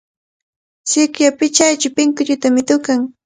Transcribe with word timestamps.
Sikya 0.89 1.29
pichaychaw 1.37 1.93
pinkullutami 1.97 2.61
tukan. 2.69 2.99